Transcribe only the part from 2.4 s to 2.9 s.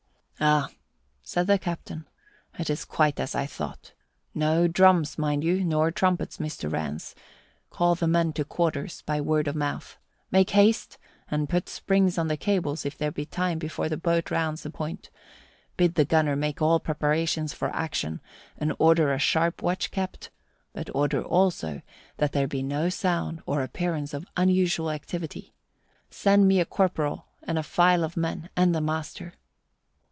"it is